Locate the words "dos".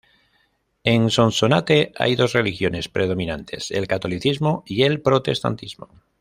2.15-2.33